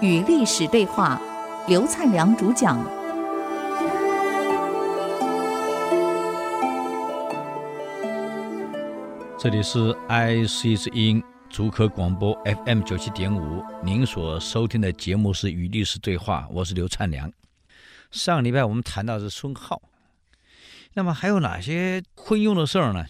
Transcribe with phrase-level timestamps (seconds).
[0.00, 1.20] 与历史对话，
[1.66, 2.78] 刘灿良主讲。
[9.38, 17.30] 这里是 IC 之音竹科广播 FM 九七点五，您所收听的节目是《与历史对话》，我是刘灿良。
[18.10, 19.82] 上礼拜我们谈到的是孙浩，
[20.94, 23.04] 那么还有哪些昏庸的事儿呢？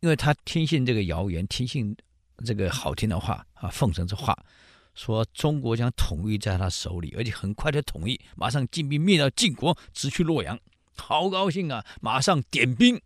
[0.00, 1.96] 因为他听信这个谣言，听信
[2.44, 4.36] 这个好听的话啊，奉承这话，
[4.94, 10.58] 说中国将统一在他手里，而且很快的统一，马上进兵灭掉晋国，直去洛阳，
[10.96, 11.84] 好高兴啊！
[12.00, 13.00] 马上点兵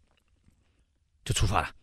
[1.25, 1.75] 就出发了，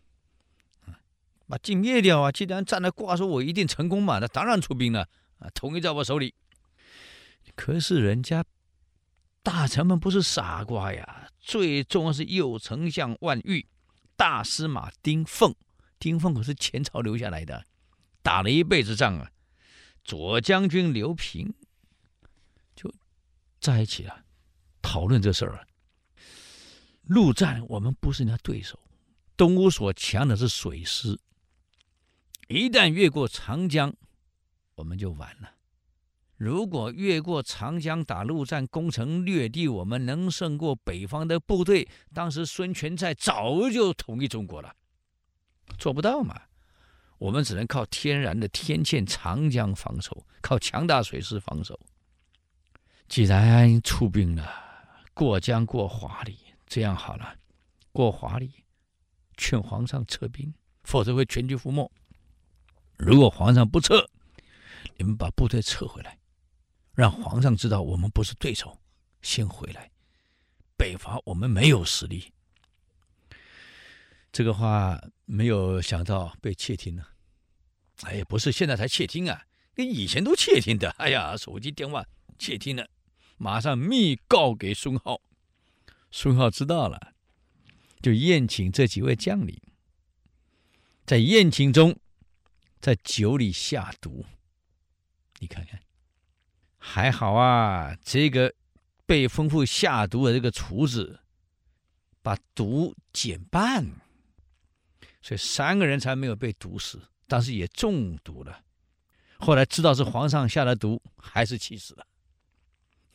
[1.48, 2.30] 把晋灭掉啊！
[2.30, 5.08] 既然站在挂说我一定成功嘛，那当然出兵了
[5.40, 5.50] 啊！
[5.54, 6.34] 统一在我手里。
[7.56, 8.44] 可是人家
[9.42, 13.66] 大臣们不是傻瓜呀，最重要是右丞相万玉。
[14.20, 15.54] 大司马丁奉，
[15.98, 17.64] 丁奉可是前朝留下来的，
[18.20, 19.32] 打了一辈子仗啊。
[20.04, 21.54] 左将军刘平
[22.76, 22.92] 就
[23.62, 24.22] 在一起了，
[24.82, 25.66] 讨论这事儿啊。
[27.04, 28.78] 陆战我们不是人家对手，
[29.38, 31.18] 东吴所强的是水师，
[32.48, 33.96] 一旦越过长江，
[34.74, 35.54] 我们就完了。
[36.40, 41.86] 如果越过长江打陆战，攻城略地，我们能胜过北方的部队？
[42.14, 44.74] 当时孙权在早就统一中国了，
[45.76, 46.40] 做不到嘛？
[47.18, 51.78] 我们只能靠天然的天堑长江防守，靠强大水师防守。
[53.06, 54.50] 既然出兵了，
[55.12, 57.36] 过江过华里，这样好了，
[57.92, 58.64] 过华里，
[59.36, 60.54] 劝皇上撤兵，
[60.84, 61.92] 否则会全军覆没。
[62.96, 64.08] 如果皇上不撤，
[64.96, 66.16] 你们把部队撤回来。
[67.00, 68.78] 让皇上知道我们不是对手，
[69.22, 69.90] 先回来。
[70.76, 72.30] 北伐我们没有实力。
[74.30, 77.08] 这个话没有想到被窃听了。
[78.02, 80.90] 哎，不是现在才窃听啊，跟以前都窃听的。
[80.98, 82.04] 哎呀，手机电话
[82.38, 82.86] 窃听了，
[83.38, 85.22] 马上密告给孙皓。
[86.10, 87.14] 孙皓知道了，
[88.02, 89.58] 就宴请这几位将领，
[91.06, 91.98] 在宴请中，
[92.78, 94.26] 在酒里下毒。
[95.38, 95.80] 你看看。
[96.82, 98.52] 还好啊，这个
[99.04, 101.20] 被吩咐下毒的这个厨子，
[102.22, 103.86] 把毒减半，
[105.20, 106.98] 所以三个人才没有被毒死，
[107.28, 108.64] 但是也中毒了。
[109.38, 112.06] 后来知道是皇上下的毒，还是气死了。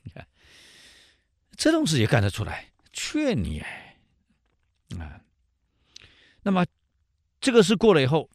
[0.04, 0.28] 你看，
[1.58, 3.98] 这种事也干得出来，劝你哎，
[5.00, 5.20] 啊，
[6.44, 6.64] 那么
[7.42, 8.30] 这个事过了以后，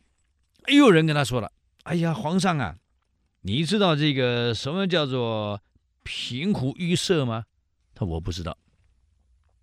[0.67, 1.53] 又有人跟他说了
[1.85, 2.77] ：“哎呀，皇上啊。”
[3.43, 5.63] 你知道这个什么叫做
[6.03, 7.47] 平湖淤塞吗？
[7.95, 8.57] 他说我不知道。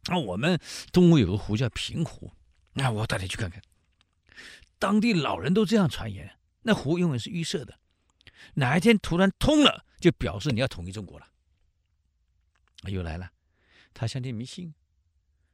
[0.09, 0.59] 那我们
[0.91, 2.31] 东吴有个湖叫平湖，
[2.73, 3.61] 那我带你去看看。
[4.79, 7.79] 当地老人都这样传言，那湖永远是淤塞的，
[8.55, 11.27] 哪一天突然通了，就表示你要统一中国了。
[12.83, 13.29] 又来了，
[13.93, 14.73] 他相信迷信，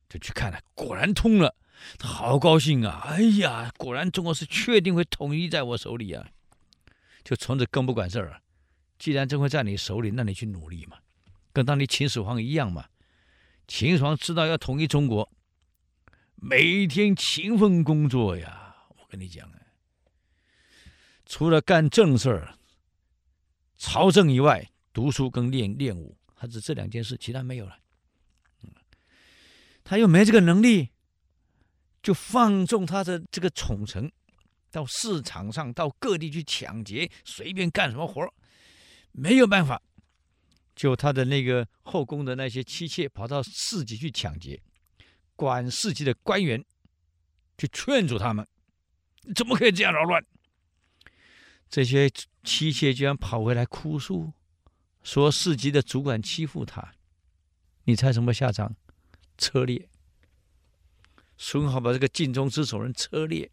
[0.08, 1.56] 就去看了，果然通了，
[1.98, 3.02] 他好高兴啊！
[3.06, 6.30] 哎呀，果然中国是确定会统一在我手里啊！
[7.24, 8.42] 就从此更不管事儿了。
[9.00, 10.98] 既然真会在你手里，那你去努力嘛，
[11.52, 12.86] 跟当年秦始皇一样嘛。
[13.68, 15.32] 秦始皇知道要统一中国，
[16.36, 18.76] 每天勤奋工作呀。
[18.90, 19.60] 我跟你讲啊，
[21.26, 22.56] 除了干正事儿、
[23.78, 27.78] 朝政以外，读书跟练练武，他只这两件事，其他没有了。
[29.84, 30.90] 他又没这个能力，
[32.02, 34.10] 就放纵他的这个宠臣。
[34.74, 38.28] 到市场上，到各地去抢劫，随便干什么活
[39.12, 39.80] 没有办法。
[40.76, 44.60] 就他的那个后宫的那些妻妾，跑到市集去抢劫，
[45.36, 46.66] 管市集的官员
[47.56, 48.48] 去劝阻他们，
[49.36, 50.26] 怎么可以这样扰乱？
[51.70, 52.10] 这些
[52.44, 54.34] 妻妾居然跑回来哭诉，
[55.04, 56.96] 说市集的主管欺负他。
[57.84, 58.76] 你猜什么下场？
[59.38, 59.88] 车裂。
[61.38, 63.52] 孙皓把这个尽忠之首人车裂。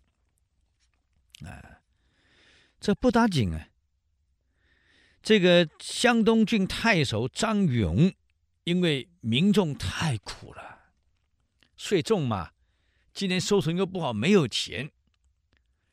[2.81, 3.69] 这不打紧啊！
[5.23, 8.11] 这个湘东郡太守张勇，
[8.65, 10.95] 因为民众太苦了，
[11.77, 12.53] 税重嘛，
[13.13, 14.91] 今年收成又不好，没有钱，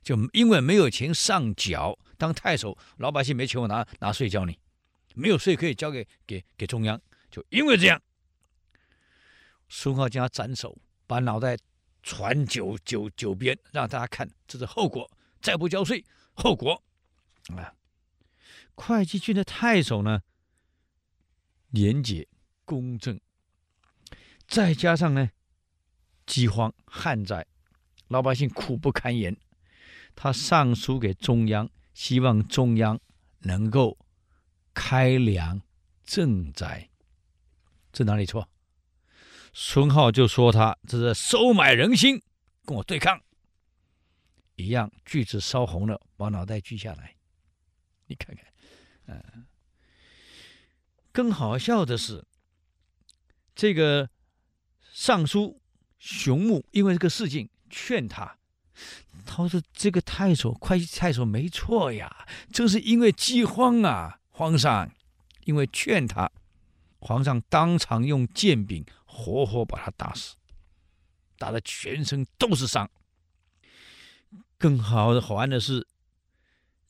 [0.01, 4.57] 就因为没有钱上缴，当太守，老百姓没钱我拿拿税交你，
[5.13, 8.01] 没有税可以交给给给中央，就因为这样，
[9.67, 11.57] 孙皓将他斩首，把脑袋
[12.01, 15.11] 传九九九边，让大家看，这是后果。
[15.39, 16.03] 再不交税，
[16.37, 16.83] 后果
[17.55, 17.73] 啊！
[18.75, 20.21] 会稽郡的太守呢，
[21.71, 22.27] 廉洁
[22.63, 23.19] 公正，
[24.47, 25.31] 再加上呢，
[26.27, 27.47] 饥荒旱灾，
[28.07, 29.35] 老百姓苦不堪言。
[30.15, 32.99] 他上书给中央，希望中央
[33.39, 33.97] 能够
[34.75, 35.59] 开粮
[36.05, 36.87] 赈灾。
[37.91, 38.47] 这哪里错？
[39.53, 42.21] 孙浩就说他这是收买人心，
[42.63, 43.19] 跟我对抗。
[44.57, 47.15] 一样，锯子烧红了，把脑袋锯下来。
[48.07, 48.45] 你看看，
[49.05, 49.45] 嗯，
[51.11, 52.25] 更好笑的是，
[53.55, 54.09] 这个
[54.91, 55.61] 尚书
[55.99, 58.39] 熊木因为这个事情劝他，
[59.25, 64.91] 他说：“这个太守，会稽太守没错呀，这是因为饥荒啊，皇上，
[65.45, 66.31] 因为劝他，
[66.99, 70.35] 皇上当场用剑柄活活把他打死，
[71.37, 72.89] 打得全身都是伤。”
[74.57, 75.87] 更好的好玩的是，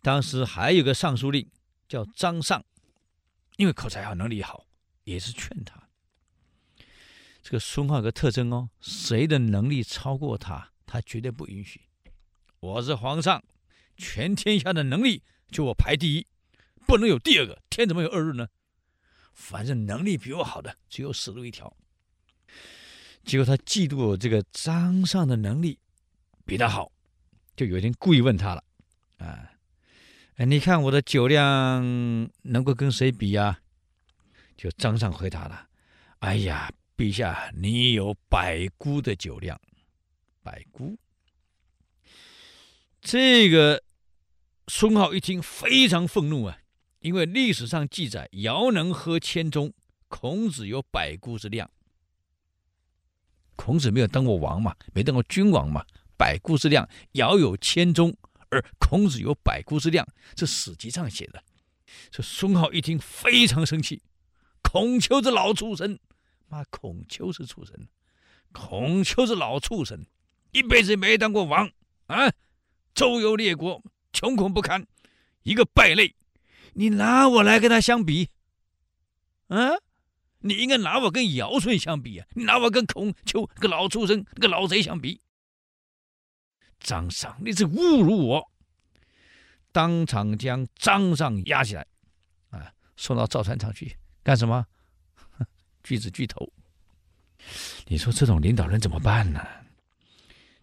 [0.02, 1.50] 当时还有个尚书令
[1.88, 2.64] 叫张尚，
[3.58, 4.66] 因为口才好、能力好，
[5.04, 5.90] 也是劝他。
[7.42, 11.82] 这个孙浩有个特征哦，谁的能力超过他，他绝对不允许。
[12.60, 13.44] 我是皇上，
[13.96, 16.28] 全天下的能力就我排第一，
[16.86, 17.62] 不能有第二个。
[17.70, 18.48] 天怎么有二日呢？
[19.34, 21.76] 反正能力比我好的只有死路一条。
[23.24, 25.80] 结果他嫉妒这个张尚的能力
[26.46, 26.92] 比他好。
[27.58, 28.64] 就有一天故意问他了，
[29.18, 29.52] 啊，
[30.36, 31.82] 哎，你看我的酒量
[32.44, 33.60] 能够跟谁比呀？
[34.56, 35.68] 就张尚回答了，
[36.20, 39.60] 哎呀，陛下，你有百姑的酒量，
[40.44, 40.96] 百姑。
[43.02, 43.84] 这个
[44.68, 46.60] 孙浩一听非常愤怒啊，
[47.00, 49.74] 因为历史上记载，尧能喝千钟，
[50.08, 51.68] 孔子有百姑之量。
[53.56, 55.84] 孔子没有当过王嘛，没当过君王嘛。
[56.18, 58.18] 百姑之量，尧有千钟，
[58.50, 61.44] 而孔子有百姑之量，这史籍上写的。
[62.10, 64.02] 这孙浩一听非常生气，
[64.62, 65.98] 孔丘这老畜生，
[66.48, 67.88] 妈，孔丘是畜生，
[68.52, 70.06] 孔丘是老畜生，
[70.52, 71.70] 一辈子没当过王。
[72.08, 72.32] 啊，
[72.96, 73.84] 周游列国，
[74.14, 74.88] 穷苦不堪，
[75.44, 76.16] 一个败类，
[76.74, 78.30] 你拿我来跟他相比，
[79.48, 79.76] 啊，
[80.40, 85.22] 你应该拿我跟尧舜相比啊，你拿我跟孔丘这个老畜生、这个老贼相比。
[86.80, 88.52] 张尚，你是侮辱我！
[89.72, 91.86] 当场将张尚押起来，
[92.50, 94.66] 啊，送到造船厂去干什么？
[95.84, 96.52] 锯子锯头。
[97.86, 99.46] 你说这种领导人怎么办呢？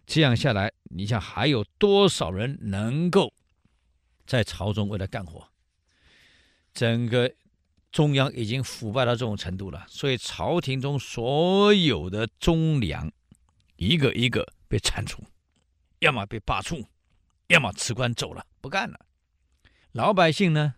[0.05, 3.33] 这样下来，你想还有多少人能够
[4.27, 5.47] 在朝中为他干活？
[6.73, 7.33] 整个
[7.91, 13.09] 中央已经腐败到这种程度了，所以朝廷中所有的忠良，
[13.77, 15.23] 一个一个被铲除。
[16.05, 16.85] 要么被罢黜，
[17.47, 18.99] 要么辞官走了，不干了。
[19.91, 20.75] 老百姓呢，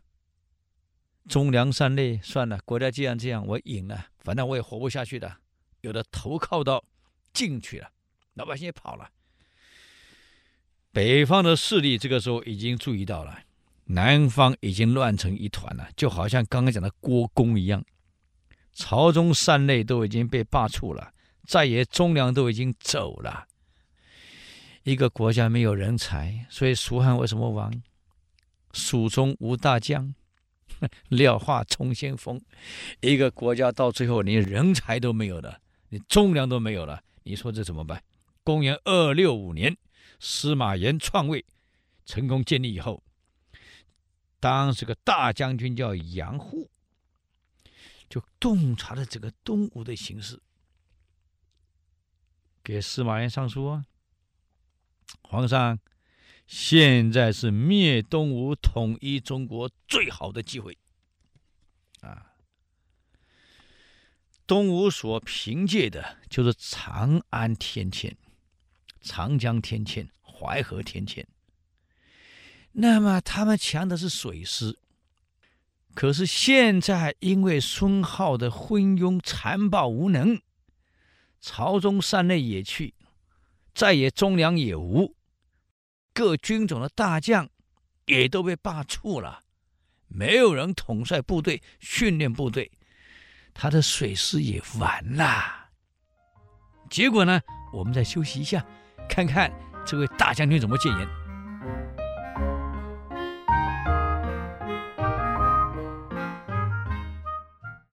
[1.27, 5.35] 忠良善类，算了，国家既然这样，我隐了，反正我也活不下去的。
[5.81, 6.81] 有的投靠到
[7.33, 7.91] 晋去了，
[8.35, 9.09] 老百姓也跑了。
[10.93, 13.41] 北方的势力这个时候已经注意到了，
[13.83, 17.83] 南方已经乱成一团了，就好像刚刚讲的郭公一样，
[18.71, 21.13] 朝中善类都已经被罢黜了，
[21.45, 23.45] 再也忠良都已经走了。
[24.87, 27.83] 一个国家没有人才，所以蜀汉为什么亡？
[28.71, 30.15] 蜀中无大将，
[31.09, 32.41] 廖化充先锋。
[33.01, 38.01] 一个国家到最后连人才都没有了，你忠良都没有了，你说这怎么办？
[38.45, 39.75] 公元二六五年，
[40.21, 41.43] 司马炎篡位，
[42.05, 43.03] 成功建立以后，
[44.39, 46.71] 当时个大将军叫杨户，
[48.07, 50.39] 就洞察了这个东吴的形势，
[52.63, 53.83] 给司马炎上书啊。
[55.21, 55.79] 皇上，
[56.47, 60.77] 现在是灭东吴、统一中国最好的机会
[62.01, 62.33] 啊！
[64.45, 68.15] 东吴所凭借的就是长安天堑、
[69.01, 71.25] 长江天堑、淮河天堑。
[72.71, 74.79] 那么他们强的是水师，
[75.93, 80.39] 可是现在因为孙浩的昏庸、残暴、无能，
[81.41, 82.93] 朝中善类也去。
[83.77, 85.15] 再也忠良也无，
[86.11, 87.47] 各军种的大将
[88.07, 89.43] 也都被罢黜了，
[90.07, 92.71] 没有人统帅部队、训练部队，
[93.53, 95.69] 他的水师也完了。
[96.89, 97.39] 结果呢，
[97.71, 98.65] 我们再休息一下，
[99.07, 99.53] 看看
[99.85, 101.26] 这位大将军怎么谏言。